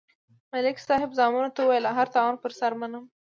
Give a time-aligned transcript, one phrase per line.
[0.51, 3.03] ملک صاحب زامنو ته ویل: هر تاوان پر سر منم.